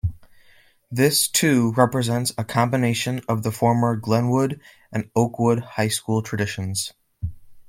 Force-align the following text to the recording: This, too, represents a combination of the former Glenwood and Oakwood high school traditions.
This, 0.89 1.27
too, 1.27 1.73
represents 1.77 2.33
a 2.35 2.43
combination 2.43 3.21
of 3.29 3.43
the 3.43 3.51
former 3.51 3.95
Glenwood 3.95 4.59
and 4.91 5.11
Oakwood 5.15 5.59
high 5.59 5.89
school 5.89 6.23
traditions. 6.23 6.93